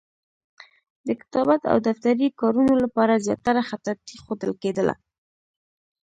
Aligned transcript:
د 1.07 1.09
کتابت 1.21 1.61
او 1.71 1.77
دفتري 1.87 2.27
کارونو 2.41 2.73
لپاره 2.83 3.23
زیاتره 3.25 3.61
خطاطي 3.69 4.15
ښودل 4.23 4.51
کېدله. 4.61 4.95